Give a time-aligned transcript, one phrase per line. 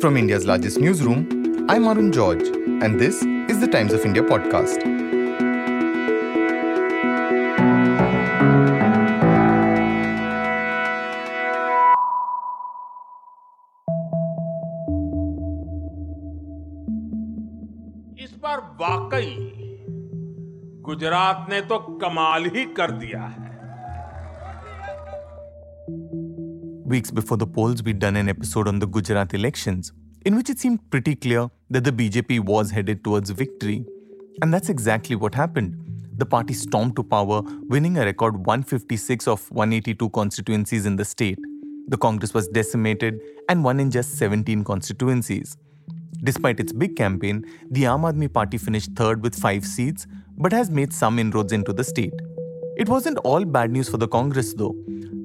[0.00, 2.46] From India's largest newsroom, I'm Arun George,
[2.82, 4.82] and this is the Times of India podcast.
[18.24, 19.34] इस बार वाकई
[20.86, 23.45] गुजरात ने तो कमाल ही कर दिया है
[26.96, 29.92] Weeks before the polls, we'd done an episode on the Gujarat elections,
[30.24, 33.84] in which it seemed pretty clear that the BJP was headed towards victory.
[34.40, 35.76] And that's exactly what happened.
[36.16, 41.38] The party stormed to power, winning a record 156 of 182 constituencies in the state.
[41.88, 43.20] The Congress was decimated
[43.50, 45.54] and won in just 17 constituencies.
[46.24, 50.06] Despite its big campaign, the Aam Aadmi Party finished third with five seats,
[50.38, 52.14] but has made some inroads into the state.
[52.78, 54.74] It wasn't all bad news for the Congress, though.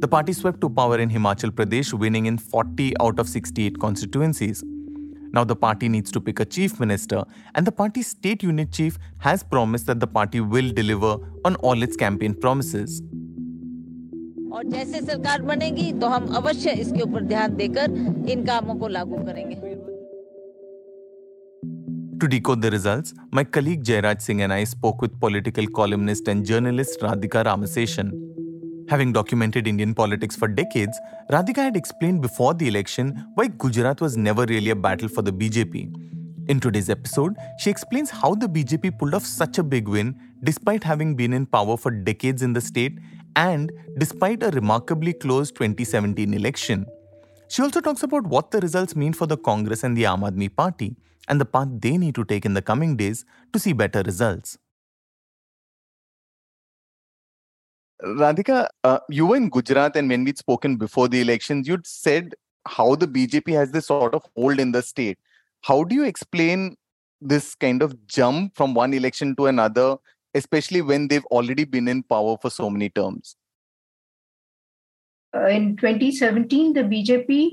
[0.01, 4.63] The party swept to power in Himachal Pradesh, winning in 40 out of 68 constituencies.
[5.33, 7.23] Now the party needs to pick a chief minister,
[7.55, 11.83] and the party's state unit chief has promised that the party will deliver on all
[11.83, 13.03] its campaign promises.
[14.57, 17.97] और जैसे सरकार बनेगी तो हम अवश्य इसके ऊपर ध्यान देकर
[18.31, 19.75] इन कामों को लागू करेंगे
[22.21, 26.47] To decode the results, my colleague Jairaj Singh and I spoke with political columnist and
[26.47, 28.30] journalist Radhika Ramaseshan.
[28.92, 34.18] Having documented Indian politics for decades, Radhika had explained before the election why Gujarat was
[34.18, 36.50] never really a battle for the BJP.
[36.50, 40.84] In today's episode, she explains how the BJP pulled off such a big win despite
[40.84, 43.00] having been in power for decades in the state
[43.38, 46.86] and despite a remarkably close 2017 election.
[47.48, 50.54] She also talks about what the results mean for the Congress and the Aam Aadmi
[50.54, 50.98] Party
[51.30, 54.58] and the path they need to take in the coming days to see better results.
[58.04, 62.34] Radhika, uh, you were in Gujarat, and when we'd spoken before the elections, you'd said
[62.68, 65.20] how the BJP has this sort of hold in the state.
[65.62, 66.78] How do you explain
[67.22, 69.98] this kind of jump from one election to another,
[70.34, 73.36] especially when they've already been in power for so many terms?
[75.36, 77.52] Uh, in 2017, the BJP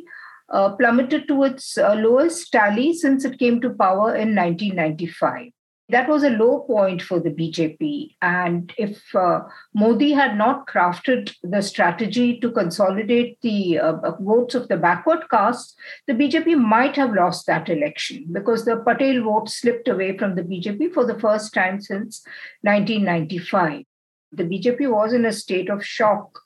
[0.50, 5.52] uh, plummeted to its uh, lowest tally since it came to power in 1995.
[5.90, 8.16] That was a low point for the BJP.
[8.20, 9.40] And if uh,
[9.74, 15.74] Modi had not crafted the strategy to consolidate the uh, votes of the backward castes,
[16.06, 20.42] the BJP might have lost that election because the Patel vote slipped away from the
[20.42, 22.22] BJP for the first time since
[22.62, 23.84] 1995.
[24.32, 26.38] The BJP was in a state of shock,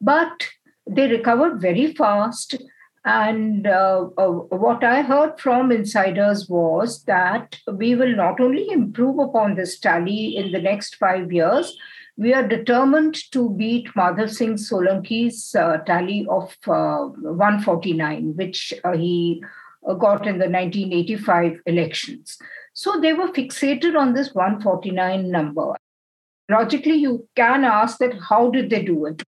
[0.00, 0.48] but
[0.84, 2.60] they recovered very fast
[3.04, 9.18] and uh, uh, what I heard from insiders was that we will not only improve
[9.18, 11.76] upon this tally in the next five years,
[12.18, 18.92] we are determined to beat Madhav Singh Solanki's uh, tally of uh, 149, which uh,
[18.92, 19.42] he
[19.88, 22.36] uh, got in the 1985 elections.
[22.74, 25.74] So they were fixated on this 149 number.
[26.50, 29.22] Logically, you can ask that how did they do it?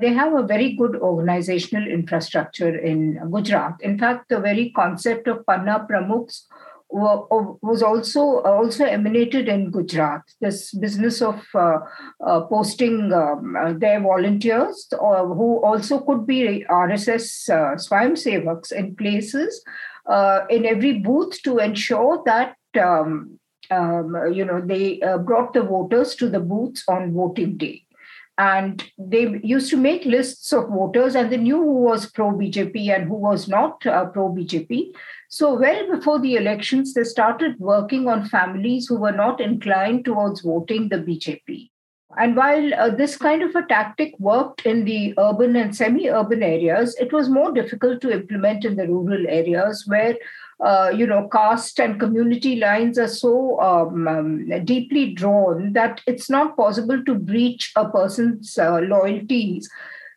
[0.00, 3.76] They have a very good organizational infrastructure in Gujarat.
[3.80, 6.46] In fact, the very concept of Panna Pramukhs
[6.94, 10.22] was also also emanated in Gujarat.
[10.40, 11.78] This business of uh,
[12.24, 18.70] uh, posting um, uh, their volunteers, uh, who also could be RSS uh, Swayam Sevaks
[18.70, 19.62] in places
[20.06, 23.38] uh, in every booth to ensure that um,
[23.70, 27.83] um, you know they brought the voters to the booths on voting day
[28.36, 32.94] and they used to make lists of voters and they knew who was pro bjp
[32.94, 34.92] and who was not uh, pro bjp
[35.28, 40.40] so well before the elections they started working on families who were not inclined towards
[40.40, 41.70] voting the bjp
[42.16, 46.42] and while uh, this kind of a tactic worked in the urban and semi urban
[46.42, 50.16] areas, it was more difficult to implement in the rural areas where
[50.60, 56.30] uh, you know, caste and community lines are so um, um, deeply drawn that it's
[56.30, 59.68] not possible to breach a person's uh, loyalties.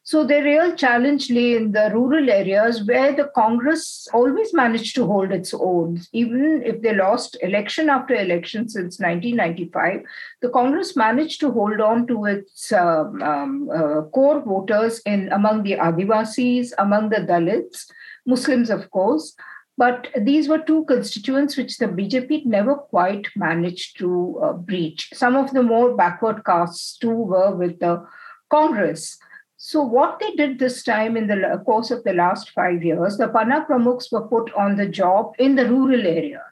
[0.07, 5.05] So the real challenge lay in the rural areas where the Congress always managed to
[5.05, 5.99] hold its own.
[6.13, 10.03] Even if they lost election after election since 1995,
[10.41, 15.63] the Congress managed to hold on to its um, um, uh, core voters in among
[15.63, 17.91] the Adivasis, among the Dalits,
[18.25, 19.35] Muslims, of course,
[19.77, 25.09] but these were two constituents which the BJP never quite managed to uh, breach.
[25.13, 28.03] Some of the more backward castes too were with the
[28.49, 29.19] Congress.
[29.57, 33.27] So, what they did this time in the course of the last five years, the
[33.27, 36.43] Panna Pramukhs were put on the job in the rural area.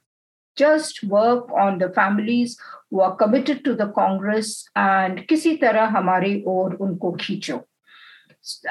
[0.55, 2.57] Just work on the families
[2.89, 7.63] who are committed to the Congress and kisi tarah hamare or unko khicho.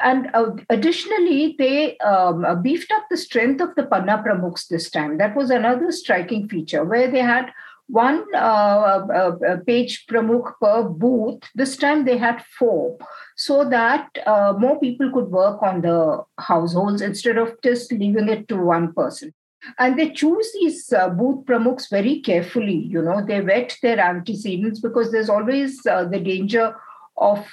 [0.02, 4.90] And uh, additionally, they um, uh, beefed up the strength of the Panna Pramukhs this
[4.90, 5.18] time.
[5.18, 7.50] That was another striking feature where they had
[7.86, 11.42] one uh, uh, uh, page pramukh per booth.
[11.54, 12.96] This time they had four,
[13.36, 18.48] so that uh, more people could work on the households instead of just leaving it
[18.48, 19.34] to one person.
[19.78, 22.76] And they choose these booth pramukhs very carefully.
[22.76, 26.74] You know, they vet their antecedents because there's always the danger
[27.16, 27.46] of,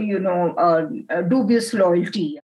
[0.00, 0.88] you know,
[1.28, 2.38] dubious loyalty.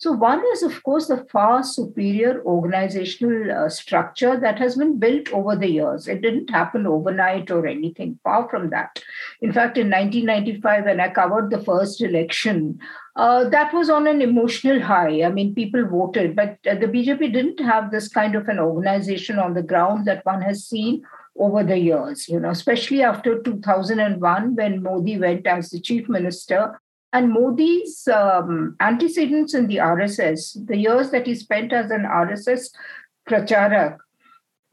[0.00, 5.28] So, one is, of course, the far superior organizational uh, structure that has been built
[5.32, 6.06] over the years.
[6.06, 9.02] It didn't happen overnight or anything, far from that.
[9.40, 12.78] In fact, in 1995, when I covered the first election,
[13.16, 15.24] uh, that was on an emotional high.
[15.24, 19.40] I mean, people voted, but uh, the BJP didn't have this kind of an organization
[19.40, 21.02] on the ground that one has seen
[21.38, 26.80] over the years, you know, especially after 2001 when Modi went as the chief minister
[27.12, 32.70] and Modi's um, antecedents in the RSS, the years that he spent as an RSS
[33.28, 33.96] pracharak,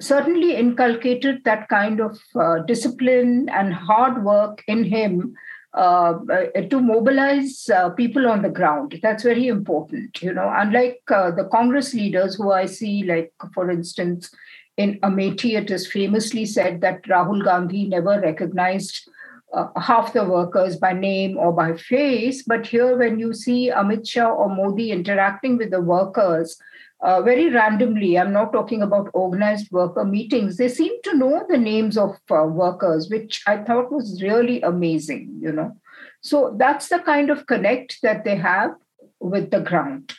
[0.02, 5.34] certainly inculcated that kind of uh, discipline and hard work in him
[5.74, 9.00] uh, uh, to mobilize uh, people on the ground.
[9.02, 10.22] That's very important.
[10.22, 14.30] You know, unlike uh, the Congress leaders who I see, like for instance,
[14.78, 19.10] in Amethi, it is famously said that Rahul Gandhi never recognized
[19.54, 22.44] uh, half the workers by name or by face.
[22.44, 26.58] But here, when you see Amit Shah or Modi interacting with the workers
[27.02, 31.58] uh, very randomly, I'm not talking about organized worker meetings, they seem to know the
[31.58, 35.78] names of uh, workers, which I thought was really amazing, you know.
[36.22, 38.76] So that's the kind of connect that they have
[39.20, 40.14] with the ground.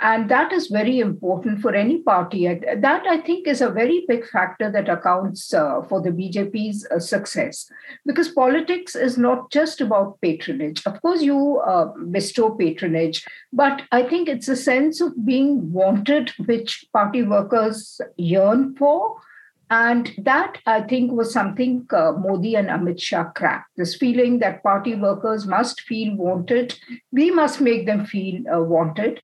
[0.00, 2.46] And that is very important for any party.
[2.46, 7.00] That I think is a very big factor that accounts uh, for the BJP's uh,
[7.00, 7.68] success.
[8.06, 10.86] Because politics is not just about patronage.
[10.86, 16.30] Of course, you uh, bestow patronage, but I think it's a sense of being wanted,
[16.46, 19.16] which party workers yearn for.
[19.70, 24.62] And that, I think, was something uh, Modi and Amit Shah cracked this feeling that
[24.62, 26.78] party workers must feel wanted.
[27.12, 29.20] We must make them feel uh, wanted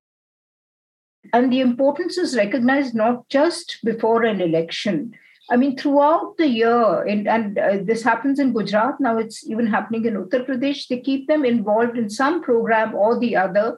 [1.33, 5.13] and the importance is recognized not just before an election.
[5.49, 9.67] I mean, throughout the year, and, and uh, this happens in Gujarat, now it's even
[9.67, 13.77] happening in Uttar Pradesh, they keep them involved in some program or the other,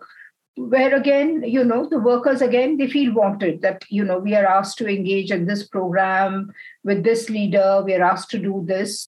[0.56, 4.46] where again, you know, the workers again, they feel wanted that, you know, we are
[4.46, 6.54] asked to engage in this program
[6.84, 9.08] with this leader, we are asked to do this.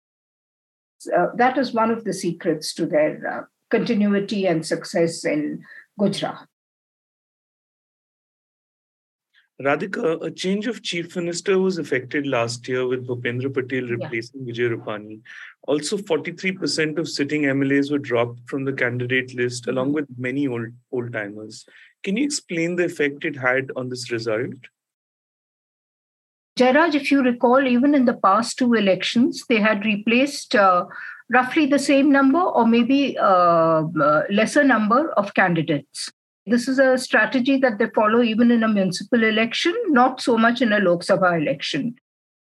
[1.16, 5.64] Uh, that is one of the secrets to their uh, continuity and success in
[5.98, 6.46] Gujarat.
[9.62, 14.54] Radhika, a change of chief minister was effected last year with Bhupendra Patel replacing yeah.
[14.54, 15.20] Vijay Rupani.
[15.68, 19.96] Also, 43% of sitting MLAs were dropped from the candidate list, along mm-hmm.
[19.96, 21.66] with many old old timers.
[22.04, 24.56] Can you explain the effect it had on this result?
[26.58, 30.86] Jairaj, if you recall, even in the past two elections, they had replaced uh,
[31.30, 36.12] roughly the same number or maybe uh, uh, lesser number of candidates.
[36.46, 40.62] This is a strategy that they follow even in a municipal election, not so much
[40.62, 41.96] in a Lok Sabha election.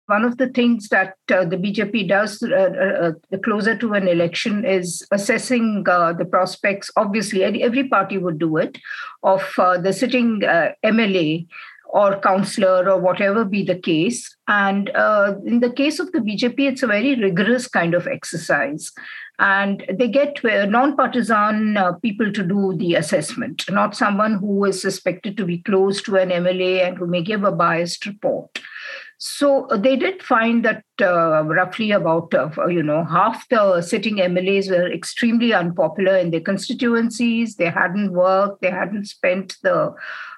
[0.07, 4.07] One of the things that uh, the BJP does uh, uh, uh, closer to an
[4.07, 6.91] election is assessing uh, the prospects.
[6.97, 8.77] Obviously, every party would do it
[9.23, 11.47] of uh, the sitting MLA
[11.85, 14.35] or councillor or whatever be the case.
[14.49, 14.89] And
[15.45, 18.91] in the case of the BJP, it's a very rigorous kind of exercise
[19.39, 24.81] and they get uh, non-partisan uh, people to do the assessment not someone who is
[24.81, 28.59] suspected to be close to an mla and who may give a biased report
[29.17, 34.17] so uh, they did find that uh, roughly about uh, you know half the sitting
[34.17, 37.55] MLAs were extremely unpopular in their constituencies.
[37.55, 38.61] They hadn't worked.
[38.61, 39.93] They hadn't spent the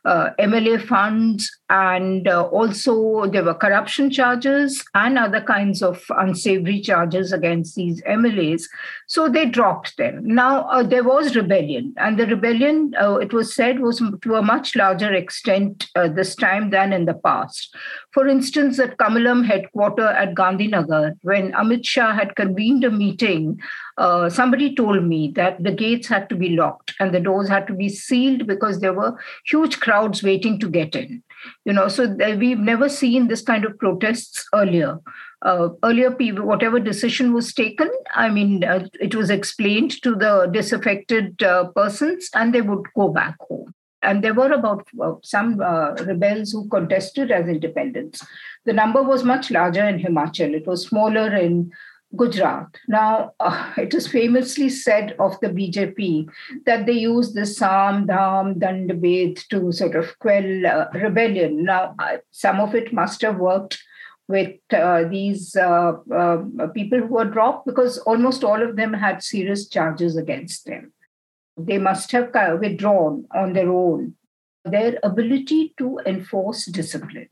[0.05, 6.79] uh, MLA funds, and uh, also there were corruption charges and other kinds of unsavory
[6.79, 8.63] charges against these MLAs.
[9.07, 10.21] So they dropped them.
[10.23, 14.75] Now uh, there was rebellion, and the rebellion, it was said, was to a much
[14.75, 17.75] larger extent this time than in the past.
[18.15, 23.59] For instance, at Kamalam headquarter at Gandhinagar, when Amit Shah had convened a meeting
[23.97, 27.67] uh, somebody told me that the gates had to be locked and the doors had
[27.67, 31.21] to be sealed because there were huge crowds waiting to get in.
[31.65, 32.07] You know so
[32.37, 34.99] we've never seen this kind of protests earlier.
[35.41, 36.09] Uh, earlier
[36.41, 42.31] whatever decision was taken i mean uh, it was explained to the disaffected uh, persons
[42.33, 43.64] and they would go back home
[44.05, 48.25] and there were about uh, some uh, rebels who contested as independents
[48.65, 51.71] the number was much larger in himachal it was smaller in
[52.17, 52.67] Gujarat.
[52.87, 56.29] Now, uh, it is famously said of the BJP
[56.65, 61.65] that they use the Sam, Dham, Dandabed to sort of quell uh, rebellion.
[61.65, 61.95] Now,
[62.31, 63.81] some of it must have worked
[64.27, 66.37] with uh, these uh, uh,
[66.73, 70.91] people who were dropped because almost all of them had serious charges against them.
[71.57, 74.15] They must have withdrawn on their own.
[74.63, 77.29] Their ability to enforce discipline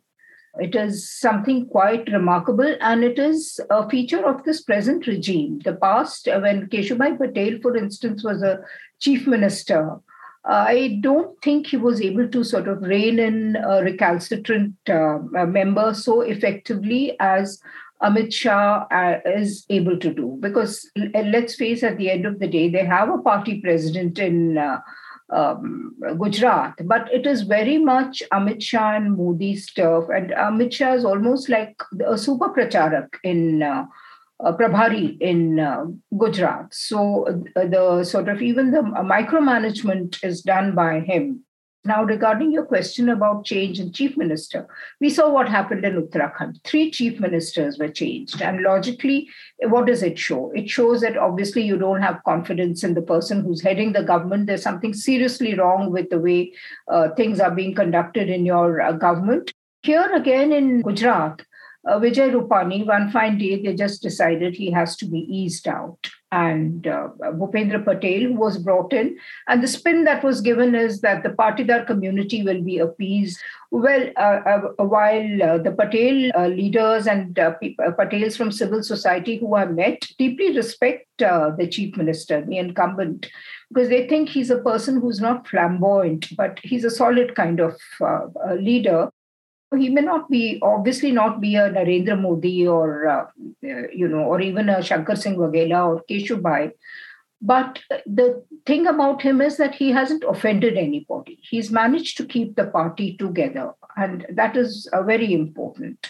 [0.59, 5.59] it is something quite remarkable, and it is a feature of this present regime.
[5.63, 8.59] The past, when Keshubhai Patel, for instance, was a
[8.99, 9.97] chief minister,
[10.45, 15.93] I don't think he was able to sort of rein in a recalcitrant uh, member
[15.93, 17.61] so effectively as
[18.03, 20.37] Amit Shah uh, is able to do.
[20.39, 24.57] Because let's face, at the end of the day, they have a party president in.
[24.57, 24.79] Uh,
[25.29, 30.03] um, Gujarat, but it is very much Amit Shah and Modi stuff.
[30.13, 33.85] And Amit Shah is almost like a super pracharak in uh,
[34.43, 35.85] uh, Prabhari in uh,
[36.17, 36.73] Gujarat.
[36.73, 41.43] So uh, the sort of even the micromanagement is done by him.
[41.85, 44.67] Now, regarding your question about change in chief minister,
[45.01, 46.63] we saw what happened in Uttarakhand.
[46.63, 48.41] Three chief ministers were changed.
[48.41, 49.27] And logically,
[49.59, 50.51] what does it show?
[50.55, 54.47] It shows that obviously you don't have confidence in the person who's heading the government.
[54.47, 56.53] There's something seriously wrong with the way
[56.87, 59.51] uh, things are being conducted in your uh, government.
[59.81, 61.41] Here again in Gujarat,
[61.85, 66.09] uh, Vijay Rupani, one fine day, they just decided he has to be eased out
[66.33, 67.09] and uh,
[67.39, 69.17] Bhupendra Patel, who was brought in.
[69.47, 73.39] And the spin that was given is that the Patidar community will be appeased.
[73.69, 77.53] Well, uh, uh, while uh, the Patel uh, leaders and uh,
[77.99, 83.27] Patels from civil society who are met deeply respect the chief minister, the incumbent,
[83.69, 87.79] because they think he's a person who's not flamboyant, but he's a solid kind of
[88.57, 89.09] leader
[89.75, 93.25] he may not be obviously not be a Narendra Modi or uh,
[93.61, 96.71] you know or even a Shankar Singh Waghela or Keshubhai.
[97.41, 101.39] But the thing about him is that he hasn't offended anybody.
[101.41, 106.07] He's managed to keep the party together, and that is uh, very important.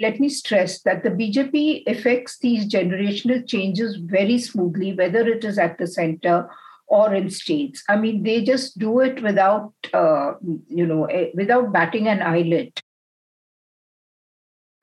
[0.00, 5.58] Let me stress that the BJP affects these generational changes very smoothly, whether it is
[5.58, 6.48] at the center
[6.86, 7.82] or in states.
[7.88, 10.34] I mean, they just do it without, uh,
[10.68, 12.78] you know, eh, without batting an eyelid.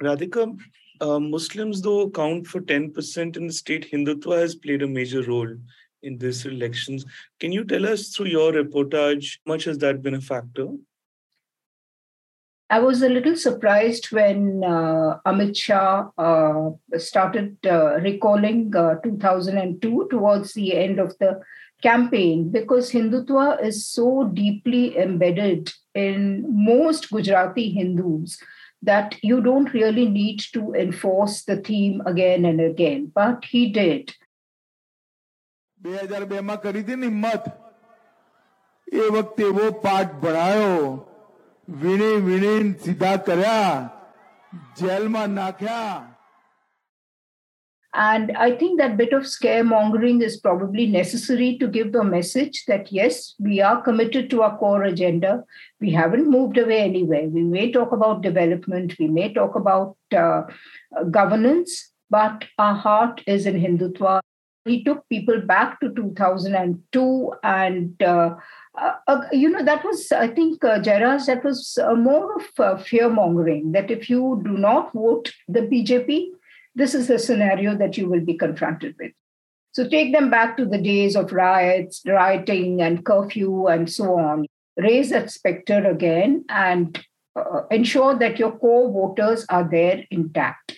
[0.01, 0.57] Radhika,
[1.01, 5.53] uh, Muslims though account for 10% in the state, Hindutva has played a major role
[6.01, 7.05] in these elections.
[7.39, 10.67] Can you tell us through your reportage, much has that been a factor?
[12.71, 20.07] I was a little surprised when uh, Amit Shah uh, started uh, recalling uh, 2002
[20.11, 21.41] towards the end of the
[21.82, 28.38] campaign because Hindutva is so deeply embedded in most Gujarati Hindus
[28.82, 33.10] that you don't really need to enforce the theme again and again.
[33.14, 34.14] But he did.
[35.80, 37.46] બે હજાર બે માં કરી હતી ને હિંમત
[39.00, 40.78] એ વખતે એવો પાઠ ભણાયો
[41.82, 43.74] વીણી વીણી સીધા કર્યા
[44.80, 46.00] જેલમાં નાખ્યા
[47.93, 52.91] and I think that bit of scaremongering is probably necessary to give the message that
[52.91, 55.43] yes, we are committed to our core agenda.
[55.81, 57.27] We haven't moved away anywhere.
[57.27, 60.43] We may talk about development, we may talk about uh,
[61.09, 64.21] governance, but our heart is in Hindutva.
[64.65, 68.35] He took people back to 2002 and uh,
[68.77, 72.45] uh, uh, you know, that was, I think, uh, Jairaj, that was uh, more of
[72.59, 76.27] uh, fear mongering that if you do not vote the BJP,
[76.79, 79.11] this is the scenario that you will be confronted with.
[79.71, 84.47] So take them back to the days of riots, rioting, and curfew, and so on.
[84.77, 86.97] Raise that specter again and
[87.35, 90.75] uh, ensure that your core voters are there intact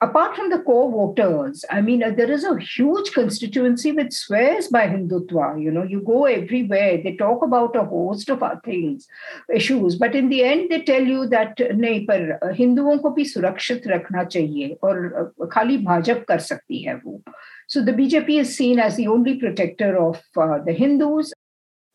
[0.00, 4.68] apart from the core voters, I mean, uh, there is a huge constituency which swears
[4.68, 5.62] by Hindutva.
[5.62, 9.06] You know, you go everywhere, they talk about a host of things,
[9.54, 13.86] issues, but in the end, they tell you that नहीं पर हिंदुओं को भी सुरक्षित
[13.86, 17.22] रखना चाहिए और खाली भाजप कर सकती है वो.
[17.66, 21.32] So the BJP is seen as the only protector of uh, the Hindus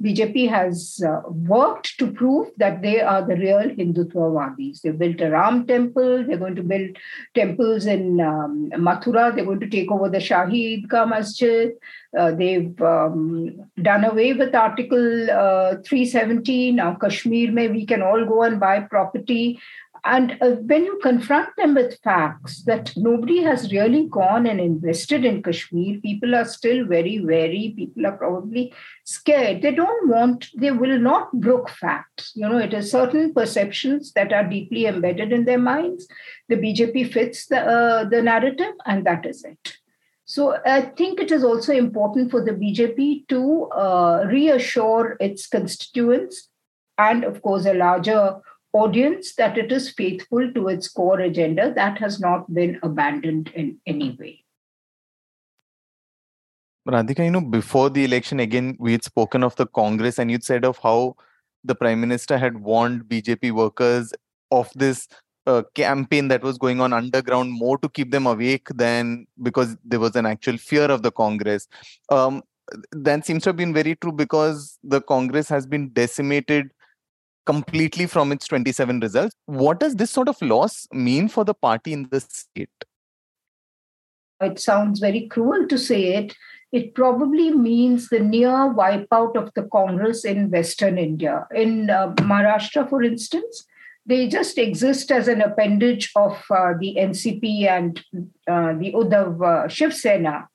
[0.02, 4.80] BJP has uh, worked to prove that they are the real Hindutvawadis.
[4.80, 6.24] They built a Ram temple.
[6.26, 6.96] They're going to build
[7.34, 9.34] temples in um, Mathura.
[9.34, 11.72] They're going to take over the Shahi Idgah Masjid.
[12.18, 16.72] Uh, they've um, done away with Article uh, 370.
[16.72, 19.60] Now, Kashmir, may we can all go and buy property
[20.04, 25.24] And uh, when you confront them with facts that nobody has really gone and invested
[25.24, 27.74] in Kashmir, people are still very wary.
[27.76, 28.72] People are probably
[29.04, 29.62] scared.
[29.62, 32.32] They don't want, they will not brook facts.
[32.34, 36.08] You know, it is certain perceptions that are deeply embedded in their minds.
[36.48, 39.76] The BJP fits the, uh, the narrative, and that is it.
[40.24, 46.48] So I think it is also important for the BJP to uh, reassure its constituents
[46.96, 48.36] and, of course, a larger
[48.72, 53.78] audience that it is faithful to its core agenda that has not been abandoned in
[53.86, 54.44] any way.
[56.88, 60.44] Radhika, you know, before the election, again, we had spoken of the Congress and you'd
[60.44, 61.14] said of how
[61.62, 64.12] the Prime Minister had warned BJP workers
[64.50, 65.06] of this
[65.46, 70.00] uh, campaign that was going on underground more to keep them awake than because there
[70.00, 71.68] was an actual fear of the Congress.
[72.08, 72.42] Um,
[72.92, 76.70] that seems to have been very true because the Congress has been decimated
[77.46, 79.34] completely from its 27 results.
[79.46, 82.70] What does this sort of loss mean for the party in the state?
[84.40, 86.34] It sounds very cruel to say it.
[86.72, 91.46] It probably means the near wipeout of the Congress in Western India.
[91.54, 93.66] In uh, Maharashtra, for instance,
[94.06, 97.98] they just exist as an appendage of uh, the NCP and
[98.48, 100.48] uh, the Uddhav uh, Shiv Sena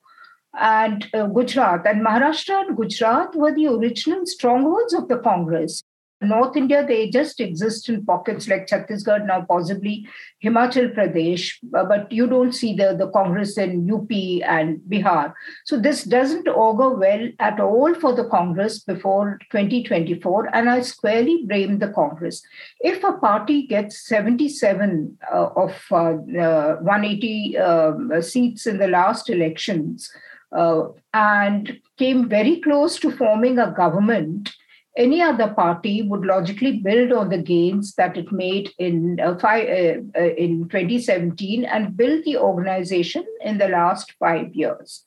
[0.58, 1.86] and uh, Gujarat.
[1.86, 5.82] And Maharashtra and Gujarat were the original strongholds of the Congress.
[6.22, 10.08] North India, they just exist in pockets like Chhattisgarh, now possibly
[10.42, 14.10] Himachal Pradesh, uh, but you don't see the, the Congress in UP
[14.48, 15.34] and Bihar.
[15.66, 21.44] So this doesn't augur well at all for the Congress before 2024, and I squarely
[21.46, 22.42] blame the Congress.
[22.80, 30.10] If a party gets 77 uh, of uh, 180 um, seats in the last elections
[30.56, 34.50] uh, and came very close to forming a government,
[34.96, 39.68] any other party would logically build on the gains that it made in uh, five,
[39.68, 45.04] uh, uh, in 2017 and build the organization in the last five years.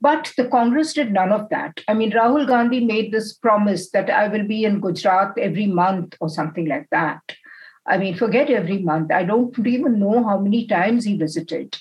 [0.00, 1.80] But the Congress did none of that.
[1.86, 6.16] I mean, Rahul Gandhi made this promise that I will be in Gujarat every month
[6.20, 7.20] or something like that.
[7.86, 9.10] I mean, forget every month.
[9.12, 11.76] I don't even know how many times he visited.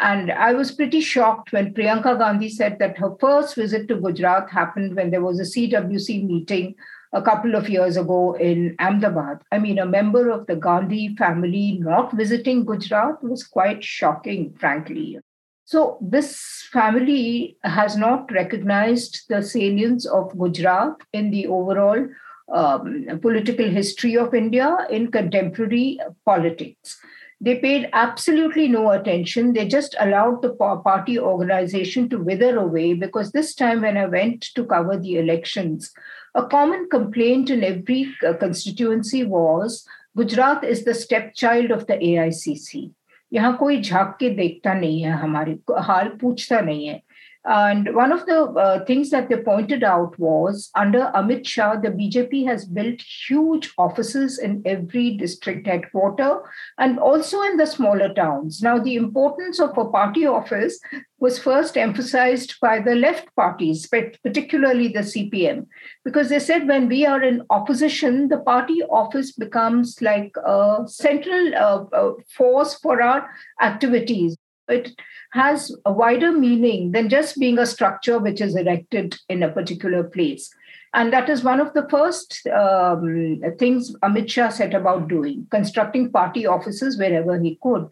[0.00, 4.48] And I was pretty shocked when Priyanka Gandhi said that her first visit to Gujarat
[4.48, 6.76] happened when there was a CWC meeting
[7.12, 9.40] a couple of years ago in Ahmedabad.
[9.50, 15.18] I mean, a member of the Gandhi family not visiting Gujarat was quite shocking, frankly.
[15.64, 22.08] So, this family has not recognized the salience of Gujarat in the overall
[22.52, 26.98] um, political history of India in contemporary politics.
[27.41, 29.53] They paid absolutely no attention.
[29.53, 34.43] They just allowed the party organization to wither away because this time, when I went
[34.55, 35.91] to cover the elections,
[36.35, 42.91] a common complaint in every uh, constituency was Gujarat is the stepchild of the AICC.
[43.33, 47.01] यहाँ कोई झांक के देखता नहीं है हमारे हाल पूछता नहीं है
[47.44, 51.90] and one of the uh, things that they pointed out was under Amit Shah, the
[51.90, 56.40] BJP has built huge offices in every district headquarter
[56.78, 58.60] and also in the smaller towns.
[58.60, 60.80] Now, the importance of a party office
[61.20, 65.66] was first emphasized by the left parties, particularly the CPM,
[66.04, 71.54] because they said when we are in opposition, the party office becomes like a central
[71.54, 73.28] uh, uh, force for our
[73.60, 74.36] activities.
[74.68, 75.00] It
[75.32, 80.04] has a wider meaning than just being a structure which is erected in a particular
[80.04, 80.54] place.
[80.94, 86.10] And that is one of the first um, things Amit Shah set about doing, constructing
[86.10, 87.88] party offices wherever he could.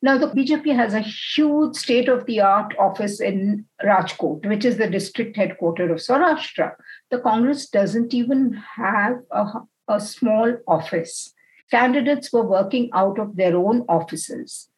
[0.00, 4.76] Now, the BJP has a huge state of the art office in Rajkot, which is
[4.76, 6.74] the district headquarters of Saurashtra.
[7.10, 9.46] The Congress doesn't even have a,
[9.88, 11.34] a small office.
[11.72, 14.68] Candidates were working out of their own offices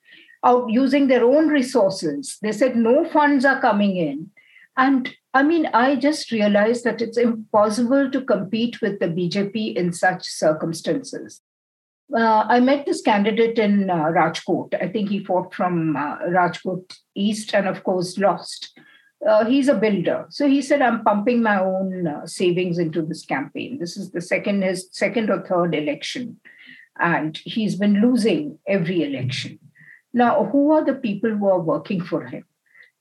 [0.45, 2.39] out using their own resources.
[2.43, 4.31] They said no funds are coming in.
[4.77, 9.93] And I mean, I just realized that it's impossible to compete with the BJP in
[9.93, 11.41] such circumstances.
[12.17, 14.75] Uh, I met this candidate in uh, Rajkot.
[14.83, 18.77] I think he fought from uh, Rajkot East and, of course, lost.
[19.27, 20.27] Uh, he's a builder.
[20.31, 23.79] So he said, I'm pumping my own uh, savings into this campaign.
[23.79, 26.41] This is the second, his second or third election.
[26.99, 29.59] And he's been losing every election.
[30.13, 32.45] Now, who are the people who are working for him?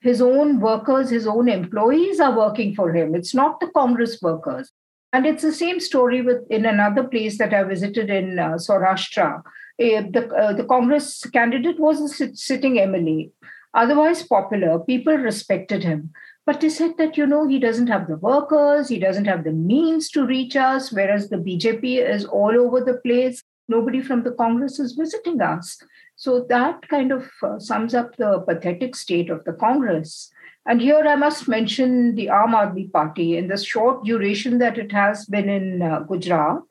[0.01, 3.15] His own workers, his own employees are working for him.
[3.15, 4.71] It's not the Congress workers.
[5.11, 9.39] And it's the same story with in another place that I visited in uh, Saurashtra.
[9.39, 9.41] Uh,
[9.79, 13.31] the, uh, the Congress candidate was a sit- sitting MLA,
[13.73, 14.79] otherwise popular.
[14.79, 16.11] People respected him.
[16.45, 19.51] But they said that, you know, he doesn't have the workers, he doesn't have the
[19.51, 24.31] means to reach us, whereas the BJP is all over the place nobody from the
[24.31, 25.79] Congress is visiting us.
[26.19, 30.29] So that kind of uh, sums up the pathetic state of the Congress.
[30.65, 34.91] And here I must mention the Aam Aadmi Party in the short duration that it
[34.91, 36.61] has been in uh, Gujarat.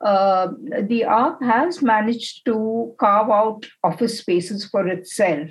[0.00, 5.50] Uh, the AAP has managed to carve out office spaces for itself.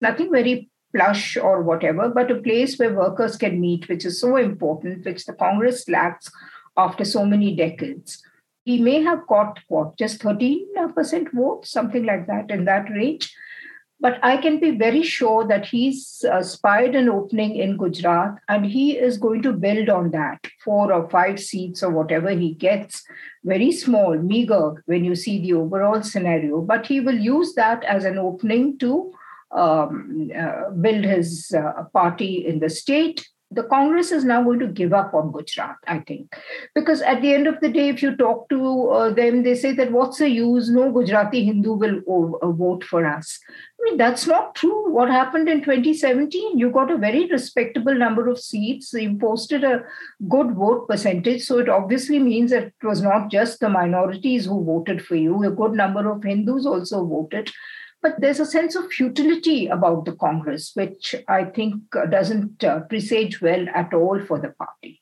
[0.00, 4.36] Nothing very plush or whatever, but a place where workers can meet, which is so
[4.36, 6.30] important, which the Congress lacks
[6.76, 8.22] after so many decades
[8.64, 13.32] he may have got what just 13% vote something like that in that range.
[14.00, 18.66] But i can be very sure that he's uh, spied an opening in gujarat and
[18.66, 23.04] he is going to build on that four or five seats or whatever he gets.
[23.44, 28.04] Very small meager when you see the overall scenario but he will use that as
[28.04, 29.12] an opening to
[29.52, 34.66] um, uh, build his uh, party in the state the Congress is now going to
[34.66, 36.36] give up on Gujarat, I think.
[36.74, 39.72] Because at the end of the day, if you talk to uh, them, they say
[39.72, 40.70] that what's the use?
[40.70, 43.38] No Gujarati Hindu will uh, vote for us.
[43.80, 44.90] I mean, that's not true.
[44.90, 46.58] What happened in 2017?
[46.58, 48.92] You got a very respectable number of seats.
[48.92, 49.84] You posted a
[50.28, 51.42] good vote percentage.
[51.42, 55.44] So it obviously means that it was not just the minorities who voted for you,
[55.44, 57.50] a good number of Hindus also voted.
[58.04, 61.76] But there's a sense of futility about the Congress, which I think
[62.10, 65.00] doesn't uh, presage well at all for the party.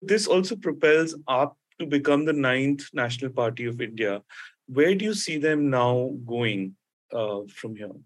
[0.00, 4.22] This also propels AAP to become the ninth national party of India.
[4.68, 6.76] Where do you see them now going
[7.12, 7.98] uh, from here?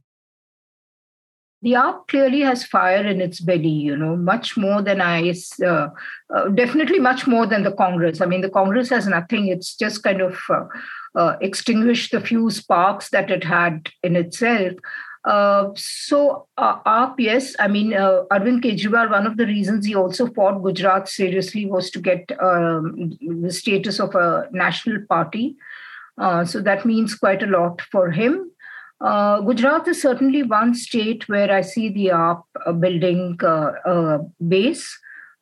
[1.62, 5.33] The AAP clearly has fire in its belly, you know, much more than I,
[5.64, 5.88] uh,
[6.35, 8.20] uh, definitely much more than the Congress.
[8.20, 9.46] I mean, the Congress has nothing.
[9.46, 10.64] It's just kind of uh,
[11.14, 14.72] uh, extinguish the few sparks that it had in itself.
[15.25, 20.27] Uh, so, uh, AAP, yes, I mean, Arvind Kejriwal, one of the reasons he also
[20.27, 25.57] fought Gujarat seriously was to get um, the status of a national party.
[26.44, 28.52] So that means quite a lot for him.
[29.03, 34.99] Uh, Gujarat is certainly one state where I see the uh, building uh, base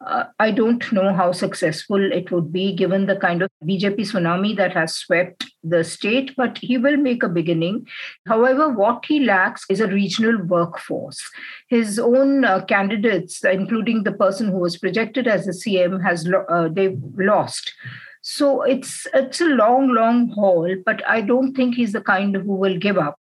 [0.06, 4.56] uh, I don't know how successful it would be given the kind of BJP tsunami
[4.56, 7.86] that has swept the state, but he will make a beginning.
[8.26, 11.20] However, what he lacks is a regional workforce.
[11.68, 16.46] His own uh, candidates, including the person who was projected as the CM, has lo-
[16.48, 17.74] uh, they've lost.
[18.22, 22.54] So it's it's a long, long haul, but I don't think he's the kind who
[22.54, 23.19] will give up.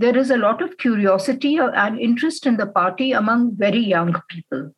[0.00, 4.72] There is a lot of curiosity and interest in the party among very young people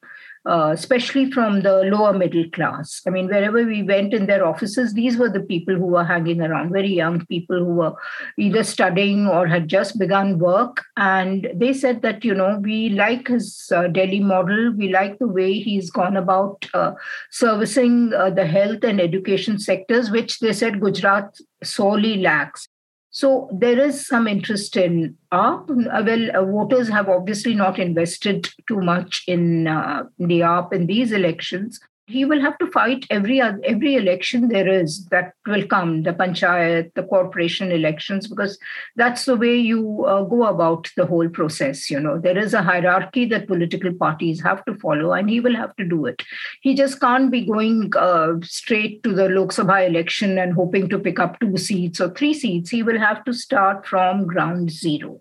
[0.44, 3.00] uh, especially from the lower middle class.
[3.06, 6.40] I mean, wherever we went in their offices, these were the people who were hanging
[6.40, 7.92] around, very young people who were
[8.36, 10.82] either studying or had just begun work.
[10.96, 15.28] And they said that, you know, we like his uh, Delhi model, we like the
[15.28, 16.92] way he's gone about uh,
[17.30, 22.68] servicing uh, the health and education sectors, which they said Gujarat sorely lacks.
[23.12, 25.70] So there is some interest in AAP.
[25.70, 30.86] Uh, well, uh, voters have obviously not invested too much in uh, the AAP in
[30.86, 31.78] these elections
[32.12, 36.92] he will have to fight every every election there is that will come the panchayat
[36.94, 38.58] the corporation elections because
[38.96, 42.18] that's the way you uh, go about the whole process you know.
[42.18, 45.84] There is a hierarchy that political parties have to follow and he will have to
[45.84, 46.22] do it.
[46.60, 50.98] He just can't be going uh, straight to the lok sabha election and hoping to
[50.98, 52.70] pick up two seats or three seats.
[52.70, 55.20] He will have to start from ground zero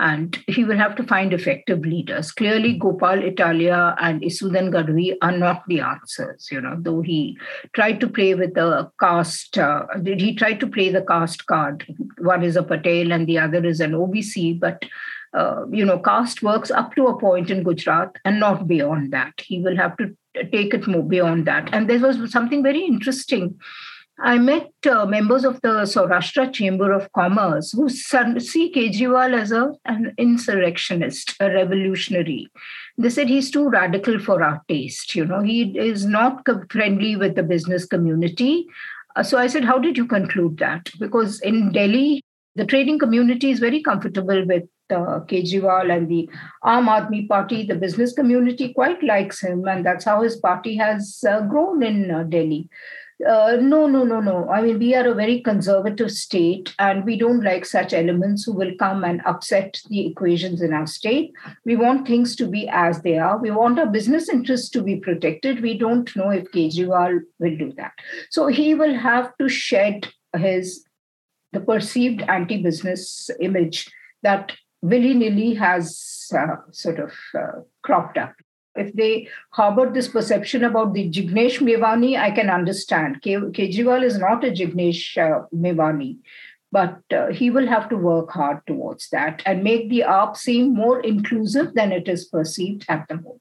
[0.00, 2.32] and he will have to find effective leaders.
[2.32, 7.36] Clearly, Gopal Italia and Isudan Gadhvi are not the answers, you know, though he
[7.74, 11.84] tried to play with the caste, uh, he tried to play the caste card.
[12.18, 14.84] One is a Patel and the other is an OBC, but
[15.34, 19.34] uh, you know, caste works up to a point in Gujarat and not beyond that.
[19.38, 20.16] He will have to
[20.50, 21.68] take it more beyond that.
[21.72, 23.58] And there was something very interesting
[24.22, 29.72] I met uh, members of the Saurashtra Chamber of Commerce who see Kejriwal as a,
[29.86, 32.48] an insurrectionist, a revolutionary.
[32.98, 35.14] They said he's too radical for our taste.
[35.14, 38.66] You know, he is not friendly with the business community.
[39.16, 40.90] Uh, so I said, how did you conclude that?
[40.98, 42.22] Because in Delhi,
[42.56, 46.28] the trading community is very comfortable with uh, Kejriwal and the
[46.64, 47.64] Aam Aadmi Party.
[47.64, 52.10] The business community quite likes him, and that's how his party has uh, grown in
[52.10, 52.68] uh, Delhi.
[53.28, 54.48] Uh, no, no, no, no.
[54.48, 58.52] I mean, we are a very conservative state, and we don't like such elements who
[58.52, 61.32] will come and upset the equations in our state.
[61.64, 63.36] We want things to be as they are.
[63.36, 65.60] We want our business interests to be protected.
[65.60, 67.92] We don't know if Kejriwal will do that.
[68.30, 70.84] So he will have to shed his
[71.52, 73.90] the perceived anti-business image
[74.22, 74.52] that
[74.82, 78.34] willy-nilly has uh, sort of uh, cropped up
[78.80, 83.20] if they harbored this perception about the Jignesh Mevani, I can understand.
[83.20, 86.18] Ke- Kejriwal is not a Jignesh uh, Mevani,
[86.72, 90.74] but uh, he will have to work hard towards that and make the AAP seem
[90.74, 93.40] more inclusive than it is perceived at the moment.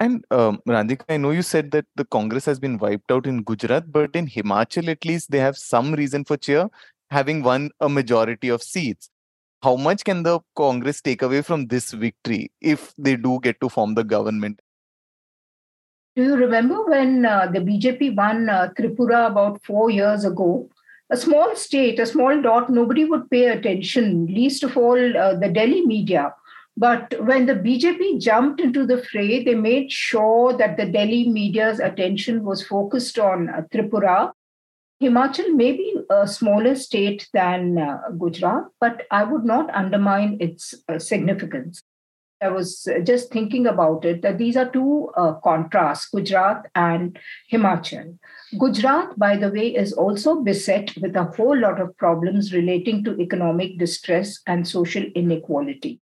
[0.00, 3.92] And um, I know you said that the Congress has been wiped out in Gujarat,
[3.92, 6.70] but in Himachal, at least, they have some reason for cheer,
[7.10, 9.10] having won a majority of seats.
[9.62, 13.68] How much can the Congress take away from this victory if they do get to
[13.68, 14.60] form the government?
[16.16, 20.68] Do you remember when uh, the BJP won uh, Tripura about four years ago?
[21.10, 25.48] A small state, a small dot, nobody would pay attention, least of all uh, the
[25.48, 26.32] Delhi media
[26.80, 31.78] but when the BJP jumped into the fray, they made sure that the Delhi media's
[31.78, 34.32] attention was focused on uh, Tripura.
[35.02, 40.74] Himachal may be a smaller state than uh, Gujarat, but I would not undermine its
[40.88, 41.82] uh, significance.
[42.42, 47.18] I was uh, just thinking about it that these are two uh, contrasts Gujarat and
[47.50, 48.18] Himachal.
[48.58, 53.18] Gujarat, by the way, is also beset with a whole lot of problems relating to
[53.18, 56.00] economic distress and social inequality.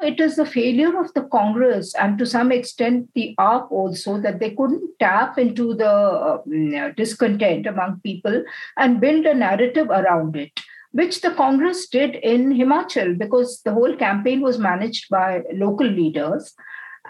[0.00, 4.38] It is the failure of the Congress and to some extent the AAP also that
[4.38, 8.44] they couldn't tap into the uh, discontent among people
[8.76, 10.60] and build a narrative around it,
[10.92, 16.54] which the Congress did in Himachal because the whole campaign was managed by local leaders.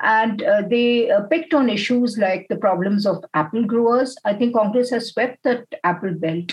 [0.03, 4.17] And uh, they uh, picked on issues like the problems of apple growers.
[4.25, 6.53] I think Congress has swept that apple belt.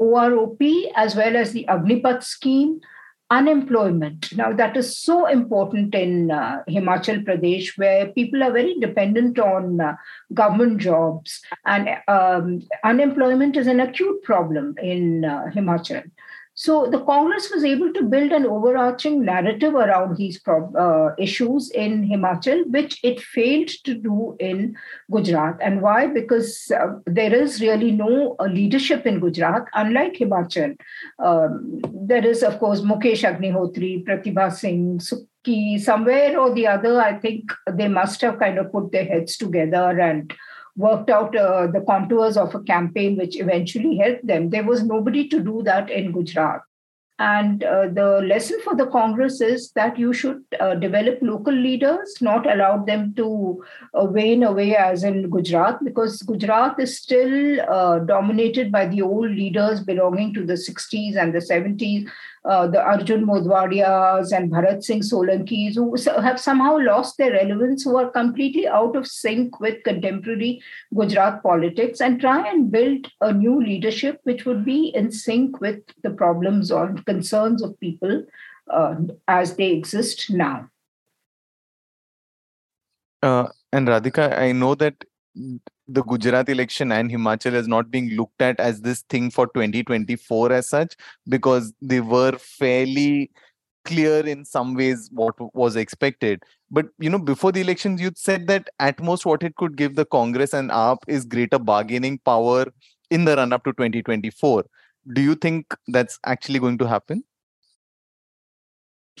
[0.00, 2.80] OROP, as well as the Agnipath scheme,
[3.30, 4.36] unemployment.
[4.36, 9.80] Now, that is so important in uh, Himachal Pradesh, where people are very dependent on
[9.80, 9.96] uh,
[10.32, 16.10] government jobs, and um, unemployment is an acute problem in uh, Himachal.
[16.56, 22.08] So the Congress was able to build an overarching narrative around these uh, issues in
[22.08, 24.76] Himachal, which it failed to do in
[25.10, 25.58] Gujarat.
[25.60, 26.06] And why?
[26.06, 30.78] Because uh, there is really no uh, leadership in Gujarat, unlike Himachal.
[31.18, 37.18] Um, there is, of course, Mukesh Agnihotri, Pratibha Singh, Sukhi, somewhere or the other, I
[37.18, 40.32] think they must have kind of put their heads together and
[40.76, 44.50] worked out uh, the contours of a campaign which eventually helped them.
[44.50, 46.62] There was nobody to do that in Gujarat.
[47.20, 52.16] And uh, the lesson for the Congress is that you should uh, develop local leaders,
[52.20, 53.62] not allow them to
[53.94, 59.30] uh, wane away as in Gujarat, because Gujarat is still uh, dominated by the old
[59.30, 62.08] leaders belonging to the 60s and the 70s,
[62.44, 67.96] uh, the Arjun Modhwadias and Bharat Singh Solankis, who have somehow lost their relevance, who
[67.96, 70.60] are completely out of sync with contemporary
[70.94, 75.80] Gujarat politics, and try and build a new leadership which would be in sync with
[76.02, 78.24] the problems or concerns of people
[78.70, 80.68] uh, as they exist now.
[83.22, 85.02] Uh, and Radhika, I know that
[85.86, 90.52] the Gujarat election and Himachal is not being looked at as this thing for 2024
[90.52, 90.96] as such
[91.28, 93.30] because they were fairly
[93.84, 96.42] clear in some ways what was expected.
[96.70, 99.94] But you know before the elections you said that at most what it could give
[99.94, 102.66] the congress and AAP is greater bargaining power
[103.10, 104.64] in the run up to 2024
[105.12, 107.22] do you think that's actually going to happen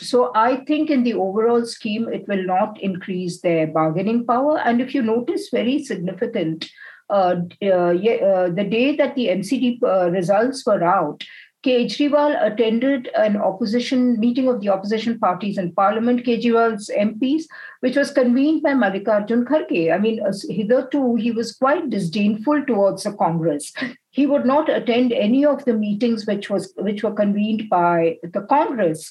[0.04, 4.58] so I think in the overall scheme, it will not increase their bargaining power.
[4.58, 6.70] And if you notice, very significant,
[7.10, 11.24] uh, uh, uh, the day that the MCD uh, results were out,
[11.64, 17.44] Kejriwal attended an opposition meeting of the opposition parties in parliament, Kejriwal's MPs,
[17.80, 19.92] which was convened by Mallikarjun Kharge.
[19.92, 23.72] I mean, hitherto, he was quite disdainful towards the Congress.
[24.10, 28.42] He would not attend any of the meetings which was which were convened by the
[28.42, 29.10] Congress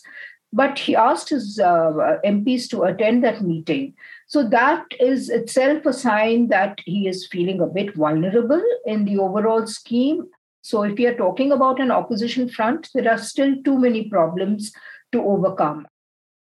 [0.53, 3.93] but he asked his uh, MPs to attend that meeting.
[4.27, 9.17] So that is itself a sign that he is feeling a bit vulnerable in the
[9.17, 10.27] overall scheme.
[10.61, 14.71] So if we are talking about an opposition front, there are still too many problems
[15.11, 15.87] to overcome.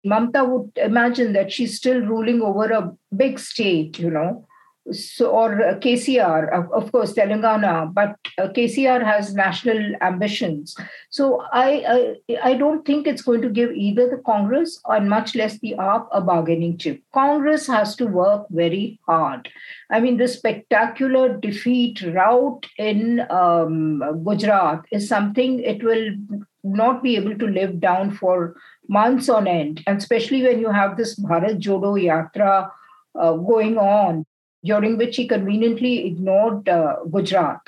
[0.05, 4.45] Mamta would imagine that she's still ruling over a big state, you know,
[4.91, 10.75] so or uh, KCR, of, course, Telangana, but uh, KCR has national ambitions.
[11.09, 15.35] So I, I, I don't think it's going to give either the Congress or much
[15.35, 17.01] less the AAP a bargaining chip.
[17.13, 19.49] Congress has to work very hard.
[19.91, 26.09] I mean, the spectacular defeat rout in um, Gujarat is something it will
[26.63, 28.55] not be able to live down for
[28.87, 32.69] months on end, and especially when you have this Bharat Jodo Yatra
[33.15, 34.25] uh, going on
[34.63, 37.61] during which he conveniently ignored uh, Gujarat.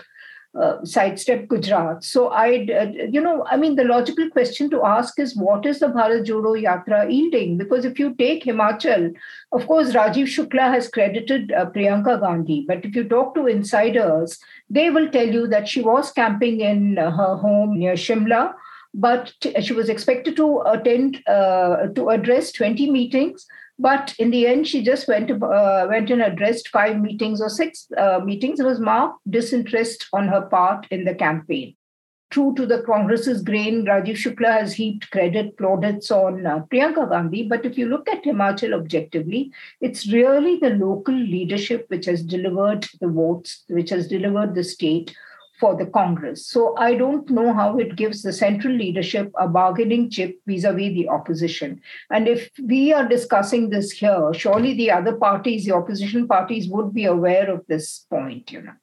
[0.60, 2.04] uh, sidestep Gujarat.
[2.04, 5.80] So I, uh, you know, I mean, the logical question to ask is what is
[5.80, 7.58] the Bharat Jodo Yatra yielding?
[7.58, 9.14] Because if you take Himachal,
[9.52, 14.40] of course, Rajiv Shukla has credited uh, Priyanka Gandhi, but if you talk to insiders,
[14.70, 18.54] they will tell you that she was camping in uh, her home near Shimla
[18.96, 23.48] but she was expected to attend uh, to address 20 meetings
[23.80, 27.88] but in the end, she just went uh, went and addressed five meetings or six
[27.98, 28.60] uh, meetings.
[28.60, 31.76] It was marked disinterest on her part in the campaign.
[32.30, 37.44] True to the Congress's grain, Rajiv Shukla has heaped credit, plaudits on uh, Priyanka Gandhi.
[37.48, 42.88] But if you look at Himachal objectively, it's really the local leadership which has delivered
[43.02, 45.16] the votes, which has delivered the state
[45.64, 46.46] for the Congress.
[46.46, 50.74] So I don't know how it gives the central leadership a bargaining chip vis a
[50.74, 51.80] vis the opposition.
[52.10, 56.94] And if we are discussing this here, surely the other parties, the opposition parties, would
[56.94, 58.74] be aware of this point, you know.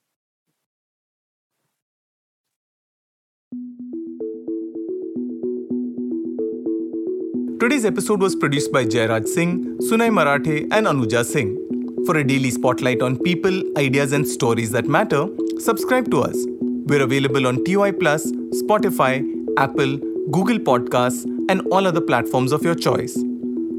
[7.60, 11.58] Today's episode was produced by Jairaj Singh, Sunay Marathe, and Anuja Singh.
[12.06, 15.26] For a daily spotlight on people, ideas, and stories that matter,
[15.58, 16.46] subscribe to us
[16.90, 19.24] we're available on TOI Plus, Spotify,
[19.56, 19.96] Apple,
[20.32, 23.14] Google Podcasts, and all other platforms of your choice.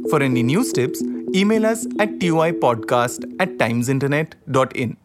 [0.09, 1.03] For any news tips,
[1.35, 5.00] email us at toipodcast at timesinternet.in.